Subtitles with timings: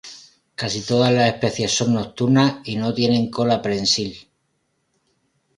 [0.55, 4.17] Casi todas las especies son nocturnas y no tienen cola prensil.